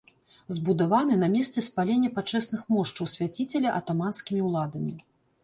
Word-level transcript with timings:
Збудаваны 0.55 1.17
на 1.23 1.27
месцы 1.33 1.63
спалення 1.65 2.09
пачэсных 2.17 2.65
мошчаў 2.77 3.11
свяціцеля 3.13 3.77
атаманскімі 3.83 4.41
ўладамі. 4.49 4.93